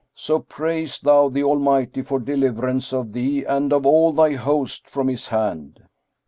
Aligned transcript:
So 0.15 0.39
praise 0.39 0.99
thou 0.99 1.29
the 1.29 1.43
Almighty 1.43 2.01
for 2.01 2.17
deliverance 2.19 2.91
of 2.91 3.13
thee 3.13 3.43
and 3.43 3.71
of 3.71 3.85
all 3.85 4.11
thy 4.11 4.33
host 4.33 4.89
from 4.89 5.07
his 5.07 5.27
hand." 5.27 5.79